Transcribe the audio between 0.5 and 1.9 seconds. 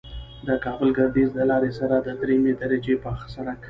کابل گردیز د لارې